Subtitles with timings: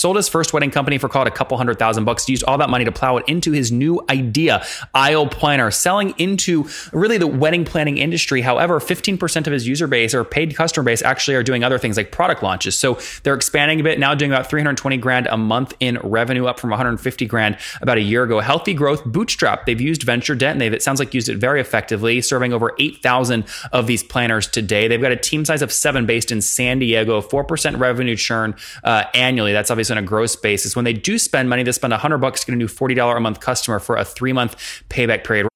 [0.00, 2.24] sold his first wedding company for called a couple hundred thousand bucks.
[2.24, 6.14] He used all that money to plow it into his new idea, Aisle Planner, selling
[6.16, 8.40] into really the wedding planning industry.
[8.40, 11.98] However, 15% of his user base or paid customer base actually are doing other things
[11.98, 12.76] like product launches.
[12.76, 16.58] So they're expanding a bit now, doing about 320 grand a month in revenue, up
[16.58, 18.40] from 150 grand about a year ago.
[18.40, 19.66] Healthy growth, bootstrap.
[19.66, 22.74] They've used venture debt and they've, it sounds like, used it very effectively, serving over
[22.78, 24.88] 8,000 of these planners today.
[24.88, 29.04] They've got a team size of seven based in San Diego, 4% revenue churn uh,
[29.14, 29.52] annually.
[29.52, 30.74] That's obviously on a gross basis.
[30.74, 33.20] When they do spend money, they spend 100 bucks to get a new $40 a
[33.20, 34.56] month customer for a three month
[34.88, 35.49] payback period.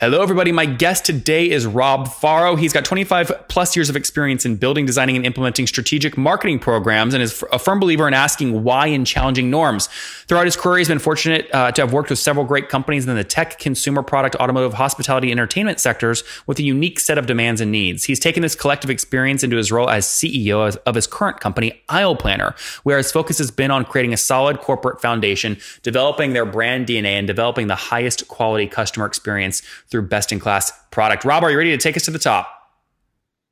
[0.00, 0.52] Hello, everybody.
[0.52, 2.54] My guest today is Rob Faro.
[2.54, 7.14] He's got 25 plus years of experience in building, designing, and implementing strategic marketing programs
[7.14, 9.88] and is a firm believer in asking why and challenging norms.
[10.28, 13.16] Throughout his career, he's been fortunate uh, to have worked with several great companies in
[13.16, 17.72] the tech, consumer product, automotive, hospitality, entertainment sectors with a unique set of demands and
[17.72, 18.04] needs.
[18.04, 22.14] He's taken this collective experience into his role as CEO of his current company, Aisle
[22.14, 22.54] Planner,
[22.84, 27.18] where his focus has been on creating a solid corporate foundation, developing their brand DNA,
[27.18, 31.24] and developing the highest quality customer experience through best in class product.
[31.24, 32.54] Rob, are you ready to take us to the top?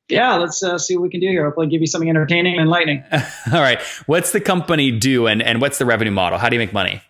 [0.08, 1.44] Yeah, let's uh, see what we can do here.
[1.44, 3.02] Hopefully, give you something entertaining and enlightening.
[3.12, 3.80] All right.
[4.06, 6.38] What's the company do and, and what's the revenue model?
[6.38, 7.02] How do you make money?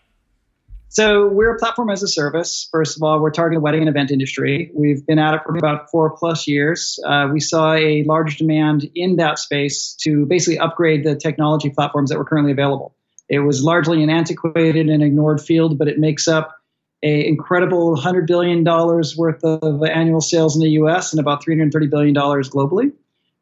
[0.88, 2.68] So, we're a platform as a service.
[2.72, 4.70] First of all, we're targeting the wedding and event industry.
[4.74, 6.98] We've been at it for about four plus years.
[7.04, 12.08] Uh, we saw a large demand in that space to basically upgrade the technology platforms
[12.08, 12.94] that were currently available.
[13.28, 16.56] It was largely an antiquated and ignored field, but it makes up
[17.02, 22.14] a incredible $100 billion worth of annual sales in the US and about $330 billion
[22.14, 22.92] globally.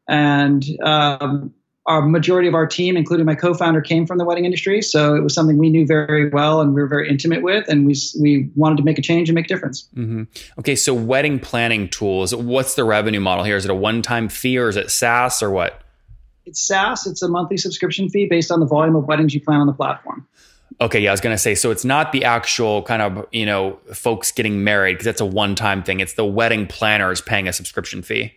[0.08, 1.55] And um,
[1.86, 5.22] our majority of our team, including my co-founder, came from the wedding industry, so it
[5.22, 8.50] was something we knew very well and we were very intimate with, and we we
[8.55, 9.89] wanted to make a change and make a difference.
[9.94, 10.24] Mm-hmm.
[10.61, 12.34] Okay, so wedding planning tools.
[12.34, 13.56] What's the revenue model here?
[13.56, 15.83] Is it a one-time fee or is it SaaS or what?
[16.46, 17.06] It's SaaS.
[17.06, 19.72] It's a monthly subscription fee based on the volume of weddings you plan on the
[19.72, 20.27] platform.
[20.81, 23.47] Okay, yeah, I was going to say so it's not the actual kind of, you
[23.47, 26.01] know, folks getting married because that's a one-time thing.
[26.01, 28.35] It's the wedding planners paying a subscription fee.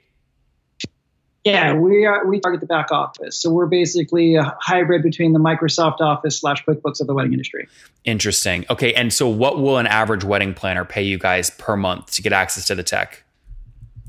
[1.44, 3.40] Yeah, we are we target the back office.
[3.40, 7.70] So we're basically a hybrid between the Microsoft Office slash QuickBooks of the wedding industry.
[8.04, 8.66] Interesting.
[8.70, 12.22] Okay, and so what will an average wedding planner pay you guys per month to
[12.22, 13.24] get access to the tech?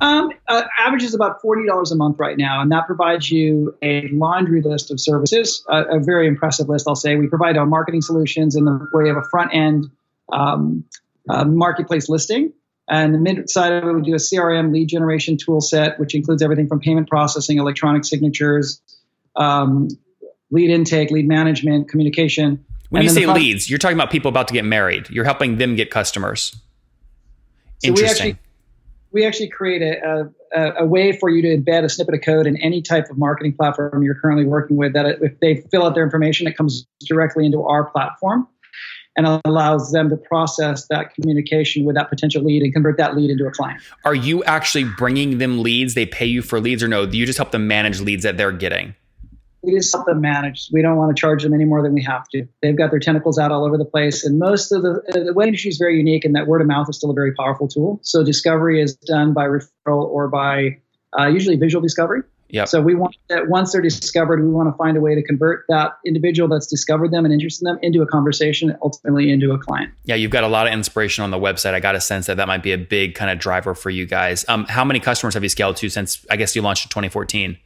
[0.00, 3.76] Um, uh, average is about forty dollars a month right now, and that provides you
[3.82, 5.64] a laundry list of services.
[5.68, 7.16] a very impressive list, I'll say.
[7.16, 9.90] We provide our marketing solutions in the way of a front end
[10.32, 10.84] um,
[11.28, 12.52] uh, marketplace listing,
[12.88, 16.14] and the mid side of it, we do a CRM lead generation tool set, which
[16.14, 18.80] includes everything from payment processing, electronic signatures,
[19.34, 19.88] um,
[20.50, 22.64] lead intake, lead management, communication.
[22.90, 25.10] When you say leads, you're talking about people about to get married.
[25.10, 26.56] You're helping them get customers.
[27.80, 28.38] So Interesting
[29.12, 32.46] we actually create a, a, a, way for you to embed a snippet of code
[32.46, 34.92] in any type of marketing platform you're currently working with.
[34.92, 38.46] That if they fill out their information, it comes directly into our platform
[39.16, 43.30] and allows them to process that communication with that potential lead and convert that lead
[43.30, 43.80] into a client.
[44.04, 45.94] Are you actually bringing them leads?
[45.94, 47.02] They pay you for leads, or no?
[47.02, 48.94] You just help them manage leads that they're getting
[49.62, 50.68] we just help them manage.
[50.72, 52.46] We don't want to charge them any more than we have to.
[52.62, 55.50] They've got their tentacles out all over the place, and most of the the wedding
[55.50, 58.00] industry is very unique in that word of mouth is still a very powerful tool.
[58.02, 60.78] So discovery is done by referral or by
[61.18, 62.22] uh, usually visual discovery.
[62.50, 62.64] Yeah.
[62.64, 65.66] So we want that once they're discovered, we want to find a way to convert
[65.68, 69.58] that individual that's discovered them and interested in them into a conversation, ultimately into a
[69.58, 69.92] client.
[70.04, 71.74] Yeah, you've got a lot of inspiration on the website.
[71.74, 74.06] I got a sense that that might be a big kind of driver for you
[74.06, 74.46] guys.
[74.48, 77.58] Um, how many customers have you scaled to since I guess you launched in 2014?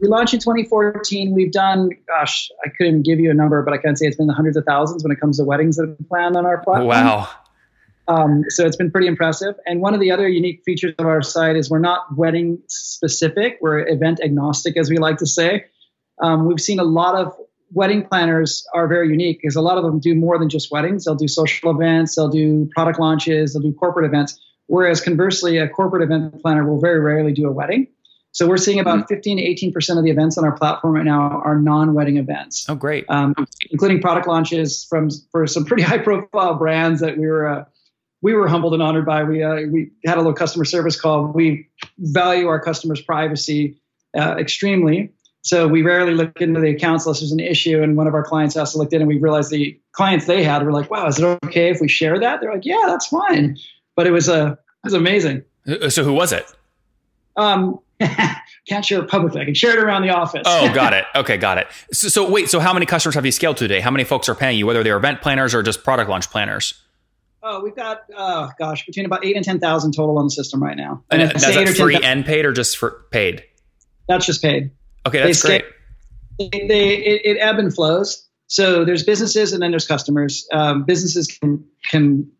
[0.00, 1.32] We launched in 2014.
[1.32, 4.26] We've done, gosh, I couldn't give you a number, but I can say it's been
[4.26, 6.62] the hundreds of thousands when it comes to weddings that have been planned on our
[6.62, 6.88] platform.
[6.88, 7.28] Wow.
[8.06, 9.54] Um, so it's been pretty impressive.
[9.66, 13.58] And one of the other unique features of our site is we're not wedding specific,
[13.60, 15.64] we're event agnostic, as we like to say.
[16.20, 17.34] Um, we've seen a lot of
[17.72, 21.04] wedding planners are very unique because a lot of them do more than just weddings.
[21.04, 24.38] They'll do social events, they'll do product launches, they'll do corporate events.
[24.66, 27.88] Whereas conversely, a corporate event planner will very rarely do a wedding.
[28.34, 29.14] So we're seeing about mm-hmm.
[29.14, 32.66] 15 to 18 percent of the events on our platform right now are non-wedding events.
[32.68, 33.04] Oh, great!
[33.08, 33.34] Um,
[33.70, 37.64] including product launches from for some pretty high-profile brands that we were uh,
[38.22, 39.22] we were humbled and honored by.
[39.22, 41.26] We uh, we had a little customer service call.
[41.28, 43.80] We value our customers' privacy
[44.18, 47.84] uh, extremely, so we rarely look into the accounts unless there's an issue.
[47.84, 50.42] And one of our clients asked to look in, and we realized the clients they
[50.42, 53.06] had were like, "Wow, is it okay if we share that?" They're like, "Yeah, that's
[53.06, 53.58] fine."
[53.94, 55.44] But it was a uh, it was amazing.
[55.88, 56.52] So who was it?
[57.36, 57.78] Um,
[58.68, 59.40] can't share it publicly.
[59.40, 60.42] I can share it around the office.
[60.46, 61.04] oh, got it.
[61.14, 61.66] Okay, got it.
[61.92, 63.80] So, so, wait, so how many customers have you scaled today?
[63.80, 66.74] How many folks are paying you, whether they're event planners or just product launch planners?
[67.42, 70.76] Oh, we've got, uh, gosh, between about eight and 10,000 total on the system right
[70.76, 71.04] now.
[71.10, 73.44] And, and that's that free 10, and paid or just for paid?
[74.08, 74.70] That's just paid.
[75.06, 75.64] Okay, that's they great.
[76.40, 78.26] Scale, they, they it, it ebb and flows.
[78.46, 80.48] So there's businesses and then there's customers.
[80.52, 82.30] Um, businesses can can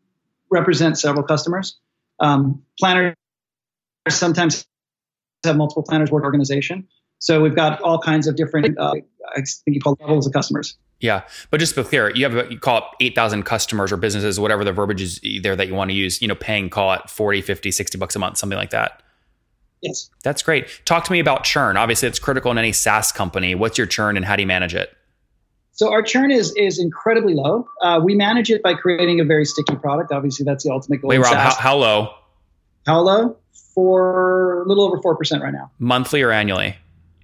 [0.50, 1.78] represent several customers.
[2.20, 3.14] Um, planners
[4.08, 4.64] sometimes
[5.44, 6.86] have multiple planners work organization.
[7.18, 8.92] So we've got all kinds of different, uh,
[9.34, 10.76] I think you call levels of customers.
[11.00, 14.38] Yeah, but just to be clear, you have you call it 8,000 customers or businesses,
[14.40, 17.10] whatever the verbiage is there that you want to use, you know, paying call it
[17.10, 19.02] 40, 50, 60 bucks a month, something like that.
[19.82, 20.08] Yes.
[20.22, 20.68] That's great.
[20.86, 21.76] Talk to me about churn.
[21.76, 23.54] Obviously, it's critical in any SaaS company.
[23.54, 24.96] What's your churn and how do you manage it?
[25.72, 27.66] So our churn is is incredibly low.
[27.82, 30.12] Uh, we manage it by creating a very sticky product.
[30.12, 31.08] Obviously, that's the ultimate goal.
[31.08, 32.14] Wait, Rob, how, how low?
[32.86, 33.36] How low?
[33.74, 35.70] For a little over four percent right now.
[35.78, 36.76] Monthly or annually?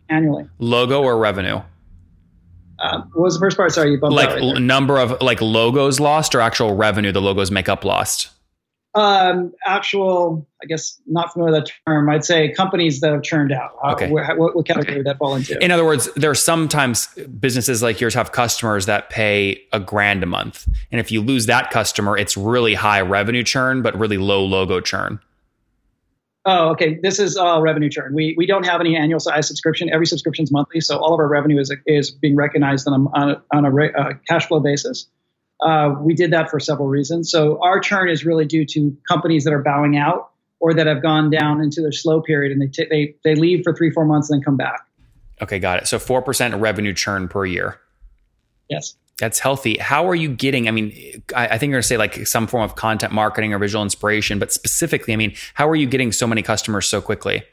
[0.08, 0.47] Annually.
[0.58, 1.61] Logo or revenue?
[2.79, 3.70] Uh, what was the first part?
[3.73, 7.50] Sorry, you bumped like right number of like logos lost or actual revenue the logos
[7.50, 8.31] make up lost.
[8.97, 12.11] Um, actual, I guess, not familiar with that term.
[12.11, 13.70] I'd say companies that have churned out.
[13.85, 14.08] Uh, Okay.
[14.08, 15.62] wh- what, what category would that fall into?
[15.64, 17.06] In other words, there are sometimes
[17.38, 21.47] businesses like yours have customers that pay a grand a month, and if you lose
[21.47, 25.20] that customer, it's really high revenue churn but really low logo churn.
[26.46, 26.98] Oh, okay.
[27.02, 28.14] This is uh, revenue churn.
[28.14, 29.90] We we don't have any annual size subscription.
[29.92, 33.19] Every subscription is monthly, so all of our revenue is is being recognized on a
[33.19, 35.06] on a, on a uh, cash flow basis.
[35.62, 37.31] Uh, we did that for several reasons.
[37.31, 41.02] So our churn is really due to companies that are bowing out or that have
[41.02, 44.06] gone down into their slow period and they t- they they leave for three four
[44.06, 44.87] months and then come back.
[45.42, 45.88] Okay, got it.
[45.88, 47.78] So four percent revenue churn per year.
[48.70, 48.96] Yes.
[49.20, 49.76] That's healthy.
[49.78, 50.67] How are you getting?
[50.67, 53.52] I mean, I, I think you're going to say like some form of content marketing
[53.52, 57.00] or visual inspiration, but specifically, I mean, how are you getting so many customers so
[57.00, 57.44] quickly?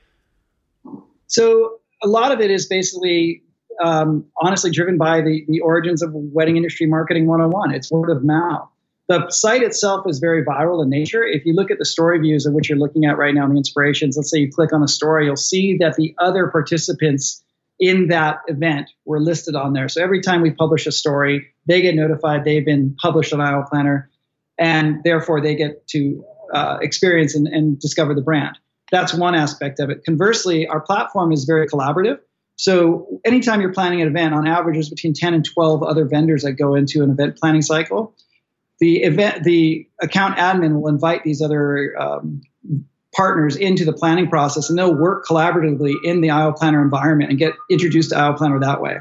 [1.28, 3.44] So a lot of it is basically
[3.84, 7.74] um, honestly driven by the, the origins of wedding industry marketing 101.
[7.74, 8.70] It's word of mouth.
[9.10, 11.24] The site itself is very viral in nature.
[11.24, 13.56] If you look at the story views of which you're looking at right now, the
[13.56, 17.42] inspirations, let's say you click on a story, you'll see that the other participants
[17.80, 19.90] in that event were listed on there.
[19.90, 23.66] So every time we publish a story, they get notified they've been published on Aisle
[23.70, 24.10] Planner,
[24.58, 28.58] and therefore they get to uh, experience and, and discover the brand.
[28.92, 30.04] That's one aspect of it.
[30.06, 32.20] Conversely, our platform is very collaborative.
[32.56, 36.44] So anytime you're planning an event, on average, there's between 10 and 12 other vendors
[36.44, 38.16] that go into an event planning cycle.
[38.80, 42.42] The event, the account admin will invite these other um,
[43.18, 47.40] partners into the planning process, and they'll work collaboratively in the Aisle Planner environment and
[47.40, 48.98] get introduced to Aisle Planner that way.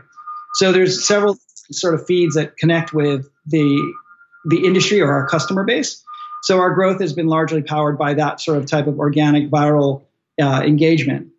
[0.54, 1.36] So there's several
[1.70, 3.94] sort of feeds that connect with the
[4.48, 6.02] the industry or our customer base.
[6.42, 10.04] So our growth has been largely powered by that sort of type of organic viral
[10.40, 11.32] uh, engagement.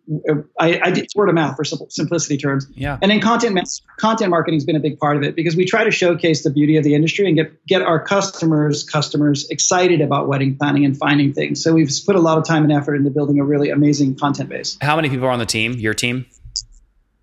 [0.58, 2.66] I, I did word of mouth for simple, simplicity terms.
[2.74, 2.98] Yeah.
[3.02, 3.58] And then content
[3.98, 6.50] content marketing has been a big part of it because we try to showcase the
[6.50, 10.96] beauty of the industry and get get our customers customers excited about wedding planning and
[10.96, 11.62] finding things.
[11.62, 14.48] So we've put a lot of time and effort into building a really amazing content
[14.48, 14.78] base.
[14.80, 15.74] How many people are on the team?
[15.74, 16.26] Your team?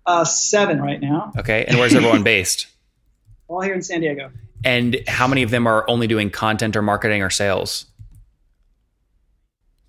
[0.06, 1.64] Uh, seven right now, Okay.
[1.66, 2.68] And where's everyone based?
[3.48, 4.30] all here in San Diego.
[4.64, 7.86] And how many of them are only doing content or marketing or sales?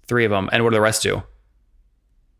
[0.08, 0.50] Three of them.
[0.52, 1.24] And what do the rest do?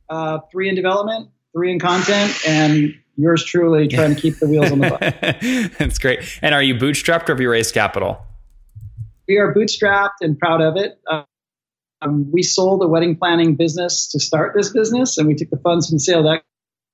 [0.10, 4.72] Uh, three in development, three in content, and yours truly trying to keep the wheels
[4.72, 5.72] on the bus.
[5.78, 6.40] That's great.
[6.42, 8.22] And are you bootstrapped or have you raised capital?
[9.28, 11.00] we are bootstrapped and proud of it.
[12.02, 15.58] Um, we sold a wedding planning business to start this business, and we took the
[15.58, 16.44] funds from the sale that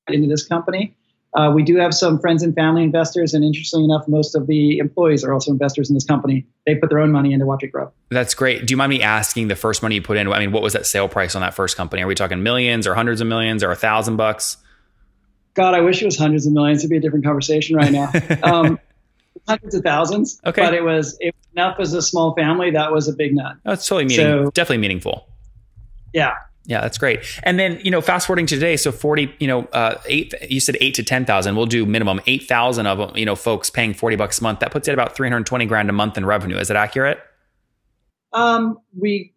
[0.08, 0.96] into this company.
[1.36, 4.78] Uh, we do have some friends and family investors, and interestingly enough, most of the
[4.78, 6.46] employees are also investors in this company.
[6.68, 7.92] They put their own money in to watch it grow.
[8.10, 8.66] That's great.
[8.68, 10.32] Do you mind me asking the first money you put in?
[10.32, 12.04] I mean, what was that sale price on that first company?
[12.04, 14.58] Are we talking millions or hundreds of millions or a thousand bucks?
[15.56, 16.82] God, I wish it was hundreds of millions.
[16.82, 18.12] It'd be a different conversation right now.
[18.44, 18.80] um,
[19.48, 20.40] hundreds of thousands.
[20.46, 20.62] Okay.
[20.62, 22.72] But it was, it enough as a small family.
[22.72, 23.56] That was a big nut.
[23.64, 24.46] That's totally meaningful.
[24.46, 25.28] So- definitely meaningful.
[26.14, 26.34] Yeah.
[26.66, 27.20] Yeah, that's great.
[27.44, 30.62] And then, you know, fast forwarding to today, so 40, you know, uh, eight, you
[30.62, 31.56] said eight to 10,000.
[31.56, 34.60] We'll do minimum 8,000 of them, you know, folks paying 40 bucks a month.
[34.62, 36.58] That puts it about 320 grand a month in revenue.
[36.58, 37.20] Is that accurate?
[38.32, 39.33] Um, we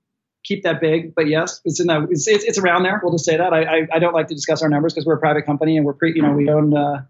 [0.47, 2.07] keep that big, but yes, it's in that.
[2.11, 3.01] It's, it's, it's around there.
[3.03, 3.53] We'll just say that.
[3.53, 5.85] I, I, I don't like to discuss our numbers because we're a private company and
[5.85, 6.13] we're pre.
[6.15, 6.77] You know, we own.
[6.77, 7.03] Uh,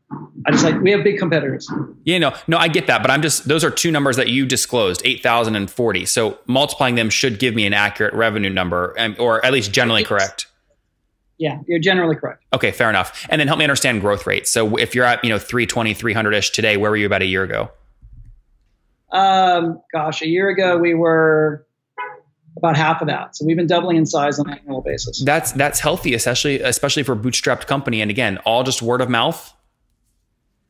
[0.47, 1.71] I just like we have big competitors.
[2.05, 4.47] Yeah, no, no, I get that, but I'm just those are two numbers that you
[4.47, 6.07] disclosed, eight thousand and forty.
[6.07, 10.01] So multiplying them should give me an accurate revenue number, um, or at least generally
[10.01, 10.09] Yes.
[10.09, 10.47] correct.
[11.39, 12.45] Yeah, you're generally correct.
[12.55, 13.27] Okay, fair enough.
[13.29, 14.51] And then help me understand growth rates.
[14.51, 17.27] So if you're at you know 320, 300 ish today, where were you about a
[17.27, 17.71] year ago?
[19.13, 21.66] Um, gosh, a year ago we were
[22.57, 23.37] about half of that.
[23.37, 25.23] So we've been doubling in size on an annual basis.
[25.25, 28.01] That's that's healthy, especially especially for a bootstrapped company.
[28.01, 29.53] And again, all just word of mouth.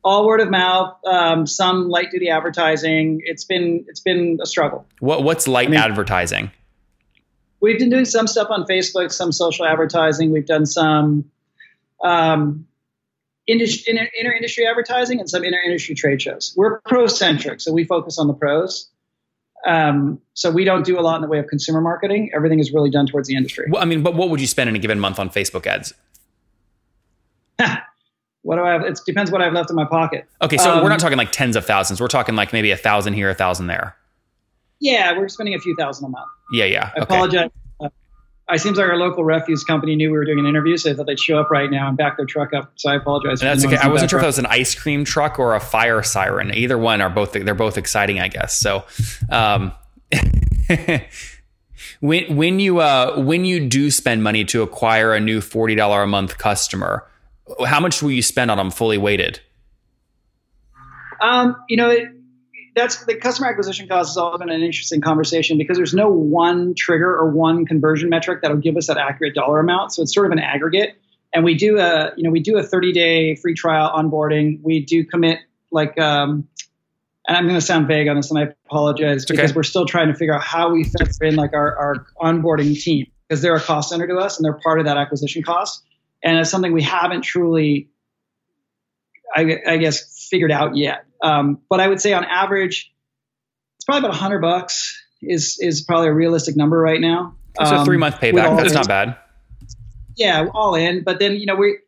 [0.03, 3.21] All word of mouth, um, some light duty advertising.
[3.25, 4.85] It's been it's been a struggle.
[4.99, 6.51] What what's light I mean- advertising?
[7.59, 10.31] We've been doing some stuff on Facebook, some social advertising.
[10.31, 11.25] We've done some
[12.03, 12.67] um,
[13.47, 16.53] industry, inter industry advertising and some inter industry trade shows.
[16.55, 18.89] We're pro centric, so we focus on the pros.
[19.65, 22.31] Um, so we don't do a lot in the way of consumer marketing.
[22.33, 23.65] Everything is really done towards the industry.
[23.69, 25.93] Well, I mean, but what would you spend in a given month on Facebook ads?
[28.43, 28.83] what do I have?
[28.83, 30.25] It depends what I have left in my pocket.
[30.41, 31.99] Okay, so um, we're not talking like tens of thousands.
[31.99, 33.95] We're talking like maybe a thousand here, a thousand there.
[34.79, 36.29] Yeah, we're spending a few thousand a month.
[36.51, 36.91] Yeah, yeah.
[36.95, 37.01] I okay.
[37.01, 37.49] apologize.
[38.49, 40.95] It seems like our local refuse company knew we were doing an interview, so they
[40.95, 42.71] thought they'd show up right now and back their truck up.
[42.75, 43.41] So I apologize.
[43.41, 43.75] That's okay.
[43.75, 46.53] I wasn't sure if that was an ice cream truck or a fire siren.
[46.53, 48.57] Either one are both they're both exciting, I guess.
[48.57, 48.85] So,
[49.29, 49.73] um,
[51.99, 56.03] when when you uh, when you do spend money to acquire a new forty dollar
[56.03, 57.05] a month customer,
[57.65, 59.41] how much will you spend on them fully weighted?
[61.19, 62.07] Um, you know, it,
[62.77, 66.75] that's the customer acquisition cost has always been an interesting conversation because there's no one
[66.75, 69.93] trigger or one conversion metric that'll give us that accurate dollar amount.
[69.93, 70.95] So it's sort of an aggregate.
[71.33, 74.61] And we do a, you know, we do a 30 day free trial onboarding.
[74.61, 75.39] We do commit
[75.71, 76.47] like, um,
[77.27, 79.35] and I'm going to sound vague on this, and I apologize okay.
[79.35, 82.81] because we're still trying to figure out how we fit in like our, our onboarding
[82.81, 85.83] team because they're a cost center to us and they're part of that acquisition cost.
[86.23, 87.89] And it's something we haven't truly,
[89.35, 91.05] I, I guess, figured out yet.
[91.21, 92.91] Um, but I would say on average,
[93.77, 97.35] it's probably about a hundred bucks is is probably a realistic number right now.
[97.59, 98.57] It's um, a three month payback.
[98.57, 99.17] That's not bad.
[100.15, 101.03] Yeah, all in.
[101.03, 101.79] But then you know we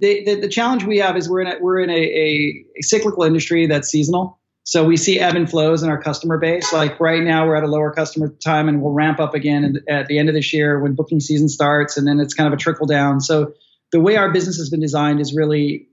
[0.00, 2.82] the, the, the challenge we have is we're in a, we're in a, a, a
[2.82, 4.38] cyclical industry that's seasonal.
[4.64, 6.72] So we see ebb and flows in our customer base.
[6.72, 10.06] Like right now, we're at a lower customer time, and we'll ramp up again at
[10.06, 12.56] the end of this year when booking season starts, and then it's kind of a
[12.56, 13.20] trickle down.
[13.20, 13.52] So
[13.92, 15.88] the way our business has been designed is really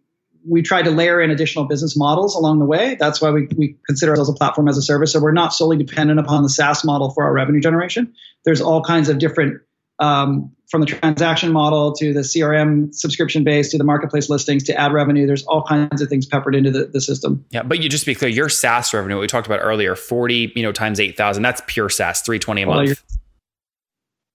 [0.46, 2.96] we tried to layer in additional business models along the way.
[2.96, 5.12] That's why we, we consider ourselves a platform as a service.
[5.12, 8.14] So we're not solely dependent upon the SaaS model for our revenue generation.
[8.46, 9.62] There's all kinds of different,
[10.00, 14.80] um, from the transaction model to the CRM subscription base to the marketplace listings to
[14.80, 15.26] ad revenue.
[15.26, 17.46] There's all kinds of things peppered into the, the system.
[17.52, 19.96] Yeah, but you just to be clear, your SaaS revenue, what we talked about earlier,
[19.96, 23.04] 40, you know, times 8,000, that's pure SaaS, 320 a month.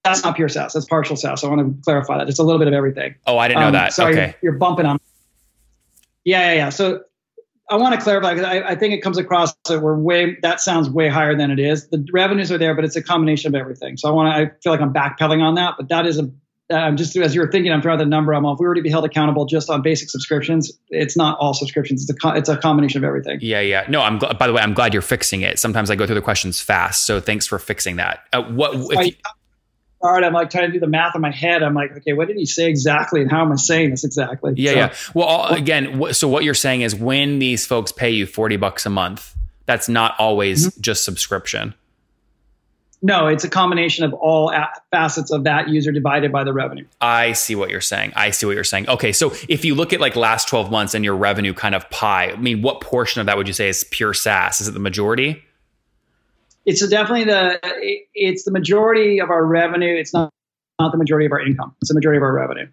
[0.05, 0.73] that's not pure SaaS.
[0.73, 1.45] That's partial SaaS.
[1.45, 2.29] I want to clarify that.
[2.29, 3.15] It's a little bit of everything.
[3.27, 3.93] Oh, I didn't know um, that.
[3.93, 4.35] Sorry, okay.
[4.43, 4.99] You're, you're bumping on
[6.25, 6.69] yeah, yeah, yeah.
[6.71, 7.03] So
[7.71, 10.61] I want to clarify because I, I, think it comes across that we're way that
[10.61, 11.89] sounds way higher than it is.
[11.89, 13.97] The revenues are there, but it's a combination of everything.
[13.97, 14.43] So I want to.
[14.43, 16.31] I feel like I'm backpedaling on that, but that is a.
[16.71, 18.33] I'm just as you're thinking, I'm throwing the number.
[18.33, 18.59] I'm off.
[18.59, 20.73] We were to be held accountable just on basic subscriptions.
[20.89, 22.09] It's not all subscriptions.
[22.09, 23.39] It's a it's a combination of everything.
[23.43, 23.85] Yeah, yeah.
[23.89, 24.19] No, I'm.
[24.19, 25.59] By the way, I'm glad you're fixing it.
[25.59, 28.21] Sometimes I go through the questions fast, so thanks for fixing that.
[28.33, 28.75] Uh, what?
[28.75, 29.13] If you,
[30.03, 30.25] hard.
[30.25, 31.63] I'm like trying to do the math in my head.
[31.63, 34.55] I'm like, okay, what did he say exactly, and how am I saying this exactly?
[34.57, 34.95] Yeah, so, yeah.
[35.15, 38.87] Well, all, again, so what you're saying is when these folks pay you forty bucks
[38.87, 39.35] a month,
[39.67, 40.81] that's not always mm-hmm.
[40.81, 41.75] just subscription.
[43.05, 44.55] No, it's a combination of all
[44.93, 46.87] facets of that user divided by the revenue.
[47.01, 48.13] I see what you're saying.
[48.15, 48.89] I see what you're saying.
[48.89, 51.91] Okay, so if you look at like last 12 months and your revenue kind of
[51.91, 54.61] pie, I mean, what portion of that would you say is pure SaaS?
[54.61, 55.43] Is it the majority?
[56.65, 57.59] It's definitely the
[58.15, 59.95] it's the majority of our revenue.
[59.95, 60.33] It's not
[60.81, 61.75] not the majority of our income.
[61.81, 62.69] It's the majority of our revenue,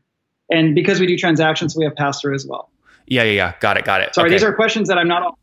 [0.50, 2.70] and because we do transactions, we have pass through as well.
[3.08, 3.54] Yeah, yeah, yeah.
[3.60, 4.14] Got it, got it.
[4.14, 4.36] Sorry, okay.
[4.36, 5.36] these are questions that I'm not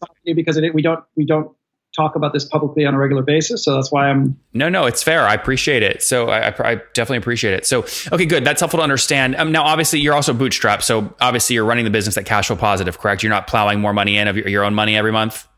[0.00, 1.50] talking to because it, we don't we don't
[1.96, 3.64] talk about this publicly on a regular basis.
[3.64, 4.38] So that's why I'm.
[4.52, 5.22] No, no, it's fair.
[5.22, 6.02] I appreciate it.
[6.02, 7.66] So I, I definitely appreciate it.
[7.66, 8.44] So okay, good.
[8.44, 9.36] That's helpful to understand.
[9.36, 10.82] Um, now, obviously, you're also bootstrapped.
[10.82, 13.22] So obviously, you're running the business at cash flow positive, correct?
[13.22, 15.48] You're not plowing more money in of your own money every month.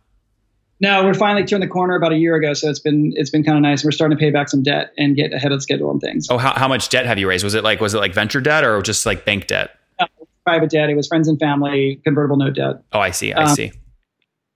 [0.81, 3.43] No, we're finally turned the corner about a year ago, so it's been it's been
[3.43, 3.85] kind of nice.
[3.85, 6.29] We're starting to pay back some debt and get ahead of schedule on things.
[6.31, 7.43] Oh, how, how much debt have you raised?
[7.43, 9.71] Was it like was it like venture debt or just like bank debt?
[9.99, 10.07] Uh,
[10.45, 10.89] private debt.
[10.89, 12.83] It was friends and family convertible note debt.
[12.93, 13.33] Oh, I see.
[13.33, 13.73] I um, see.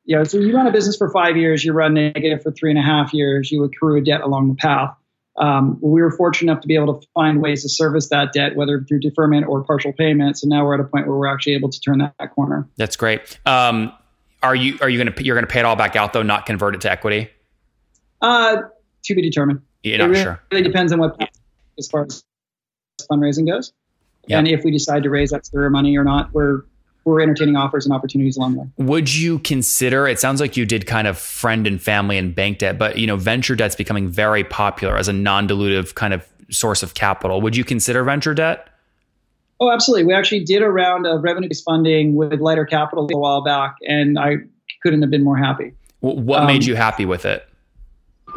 [0.05, 2.79] Yeah, so you run a business for five years, you run negative for three and
[2.79, 4.97] a half years, you accrue a debt along the path.
[5.39, 8.57] Um, we were fortunate enough to be able to find ways to service that debt,
[8.57, 10.43] whether through deferment or partial payments.
[10.43, 12.69] And now we're at a point where we're actually able to turn that, that corner.
[12.77, 13.39] That's great.
[13.47, 13.93] Um,
[14.43, 16.23] are you are you going to you're going to pay it all back out though,
[16.23, 17.31] not convert it to equity?
[18.21, 18.63] Uh,
[19.05, 19.63] to be determined.
[19.83, 20.43] You're not it really, sure.
[20.51, 21.17] really depends on what
[21.79, 22.25] as far as
[23.11, 23.73] fundraising goes,
[24.27, 24.39] yep.
[24.39, 26.33] and if we decide to raise extra money or not.
[26.33, 26.63] We're
[27.05, 28.69] we're entertaining offers and opportunities along the way.
[28.79, 30.07] Would you consider?
[30.07, 33.07] It sounds like you did kind of friend and family and bank debt, but you
[33.07, 37.41] know, venture debt's becoming very popular as a non-dilutive kind of source of capital.
[37.41, 38.69] Would you consider venture debt?
[39.61, 40.07] Oh, absolutely.
[40.07, 44.19] We actually did a round of revenue-based funding with Lighter Capital a while back, and
[44.19, 44.37] I
[44.83, 45.73] couldn't have been more happy.
[46.01, 47.47] What um, made you happy with it?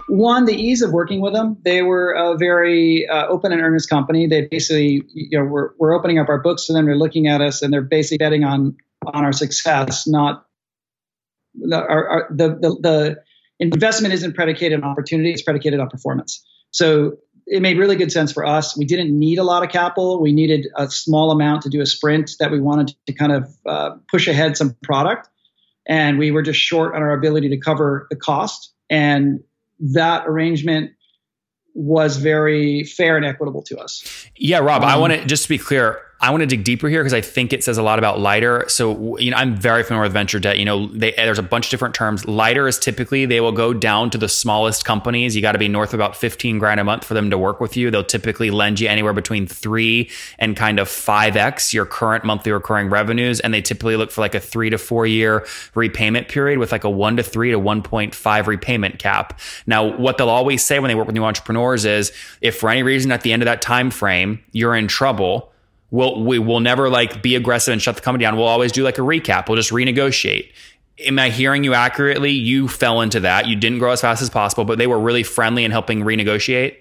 [0.07, 1.57] One, the ease of working with them.
[1.63, 4.27] They were a very uh, open and earnest company.
[4.27, 6.85] They basically, you know, we're, we're opening up our books to them.
[6.85, 8.75] They're looking at us, and they're basically betting on
[9.13, 10.45] on our success, not
[11.71, 13.23] our, our, the, the the
[13.59, 16.45] investment isn't predicated on opportunity; it's predicated on performance.
[16.71, 18.77] So it made really good sense for us.
[18.77, 20.21] We didn't need a lot of capital.
[20.21, 23.55] We needed a small amount to do a sprint that we wanted to kind of
[23.65, 25.29] uh, push ahead some product.
[25.87, 28.73] And we were just short on our ability to cover the cost.
[28.89, 29.43] And
[29.79, 30.91] that arrangement
[31.75, 34.27] was very fair and equitable to us.
[34.35, 36.87] Yeah, Rob, um, I want to just to be clear, I want to dig deeper
[36.87, 38.65] here because I think it says a lot about lighter.
[38.69, 40.57] So, you know, I'm very familiar with venture debt.
[40.57, 42.25] You know, they, there's a bunch of different terms.
[42.25, 45.35] Lighter is typically they will go down to the smallest companies.
[45.35, 47.59] You got to be north of about 15 grand a month for them to work
[47.59, 47.91] with you.
[47.91, 52.89] They'll typically lend you anywhere between three and kind of 5x your current monthly recurring
[52.89, 53.41] revenues.
[53.41, 55.45] And they typically look for like a three to four year
[55.75, 59.39] repayment period with like a one to three to 1.5 repayment cap.
[59.67, 62.83] Now, what they'll always say when they work with new entrepreneurs is if for any
[62.83, 65.51] reason at the end of that time frame, you're in trouble,
[65.91, 68.35] we'll we will never like be aggressive and shut the company down.
[68.37, 69.47] We'll always do like a recap.
[69.47, 70.51] We'll just renegotiate.
[70.99, 72.31] Am I hearing you accurately?
[72.31, 73.47] You fell into that.
[73.47, 76.77] You didn't grow as fast as possible, but they were really friendly in helping renegotiate.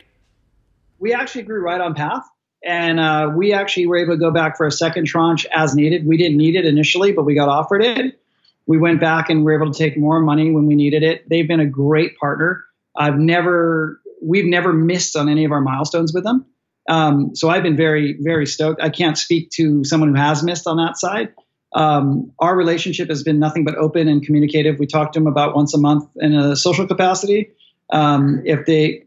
[1.01, 2.23] We actually grew right on path,
[2.65, 6.07] and uh, we actually were able to go back for a second tranche as needed.
[6.07, 8.21] We didn't need it initially, but we got offered it.
[8.67, 11.29] We went back and we were able to take more money when we needed it.
[11.29, 12.65] They've been a great partner.
[12.97, 16.47] I've never, we've never missed on any of our milestones with them.
[16.89, 18.83] Um, so I've been very, very stoked.
[18.83, 21.33] I can't speak to someone who has missed on that side.
[21.75, 24.79] Um, our relationship has been nothing but open and communicative.
[24.79, 27.51] We talk to them about once a month in a social capacity.
[27.91, 29.05] Um, if they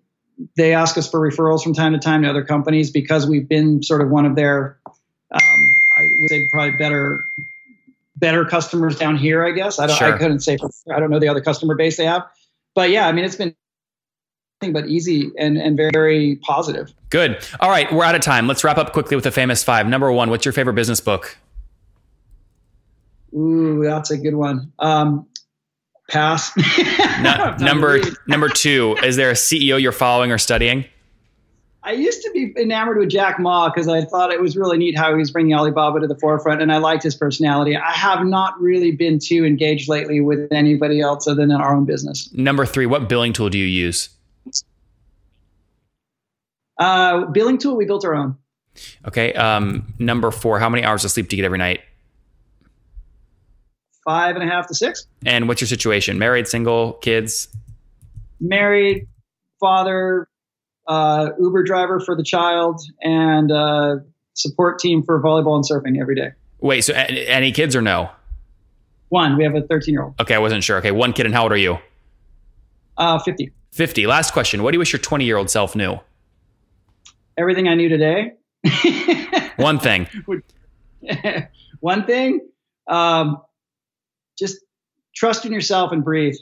[0.56, 3.82] they ask us for referrals from time to time to other companies because we've been
[3.82, 4.78] sort of one of their,
[5.32, 7.26] um, I would say probably better
[8.16, 9.46] better customers down here.
[9.46, 9.98] I guess I don't.
[9.98, 10.14] Sure.
[10.14, 10.58] I couldn't say.
[10.58, 12.28] For, I don't know the other customer base they have,
[12.76, 13.56] but yeah, I mean it's been
[14.60, 16.92] but easy and, and very, very positive.
[17.10, 17.38] Good.
[17.60, 18.48] All right, we're out of time.
[18.48, 19.88] Let's wrap up quickly with the famous five.
[19.88, 21.38] Number one, what's your favorite business book?
[23.36, 24.72] Ooh, that's a good one.
[24.80, 25.28] Um,
[26.10, 26.52] pass.
[27.22, 30.86] no, number number two, is there a CEO you're following or studying?
[31.84, 34.98] I used to be enamored with Jack Ma because I thought it was really neat
[34.98, 37.78] how he was bringing Alibaba to the forefront, and I liked his personality.
[37.78, 41.86] I have not really been too engaged lately with anybody else other than our own
[41.86, 42.34] business.
[42.34, 44.10] Number three, what billing tool do you use?
[46.80, 48.38] Uh, billing tool, we built our own.
[49.08, 49.34] Okay.
[49.34, 51.82] Um, number four, how many hours of sleep do you get every night?
[54.06, 55.08] Five and a half to six.
[55.26, 56.18] And what's your situation?
[56.18, 57.50] Married, single, kids?
[58.40, 59.08] Married,
[59.60, 60.30] father,
[60.88, 63.98] uh, Uber driver for the child, and uh,
[64.34, 66.32] support team for volleyball and surfing every day.
[66.60, 68.10] Wait, so any kids or no?
[69.10, 69.38] One.
[69.38, 70.16] We have a 13 year old.
[70.22, 70.78] Okay, I wasn't sure.
[70.78, 71.78] Okay, one kid, and how old are you?
[72.98, 73.52] Uh, 50.
[73.72, 74.08] 50.
[74.08, 74.64] Last question.
[74.64, 76.00] What do you wish your 20 year old self knew?
[77.38, 78.34] Everything I knew today.
[79.58, 80.08] One thing.
[81.80, 82.48] One thing.
[82.88, 83.42] Um,
[84.38, 84.58] just
[85.16, 86.36] trust in yourself and breathe.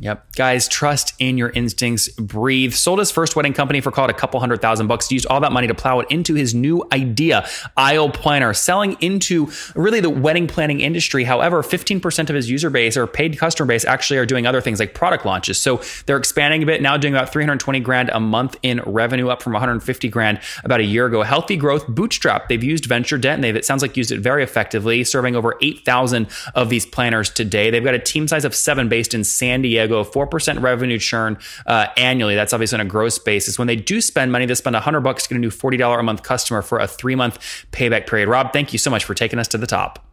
[0.00, 0.32] Yep.
[0.36, 2.08] Guys, trust in your instincts.
[2.10, 2.72] Breathe.
[2.72, 5.10] Sold his first wedding company for called a couple hundred thousand bucks.
[5.10, 9.50] Used all that money to plow it into his new idea, Aisle Planner, selling into
[9.74, 11.24] really the wedding planning industry.
[11.24, 14.78] However, 15% of his user base or paid customer base actually are doing other things
[14.78, 15.58] like product launches.
[15.58, 19.42] So they're expanding a bit now, doing about 320 grand a month in revenue, up
[19.42, 21.22] from 150 grand about a year ago.
[21.22, 22.48] Healthy growth, bootstrap.
[22.48, 25.56] They've used venture debt and they've, it sounds like, used it very effectively, serving over
[25.60, 27.70] 8,000 of these planners today.
[27.70, 29.87] They've got a team size of seven based in San Diego.
[29.88, 32.34] Go 4% revenue churn uh, annually.
[32.34, 33.58] That's obviously on a gross basis.
[33.58, 36.02] When they do spend money, they spend 100 bucks to get a new $40 a
[36.02, 37.38] month customer for a three month
[37.72, 38.28] payback period.
[38.28, 40.04] Rob, thank you so much for taking us to the top.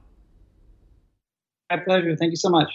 [1.70, 2.16] My pleasure.
[2.16, 2.70] Thank you so much.